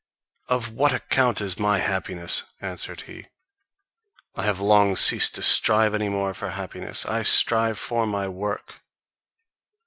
[0.47, 3.27] "Of what account is my happiness!" answered he,
[4.33, 8.81] "I have long ceased to strive any more for happiness, I strive for my work."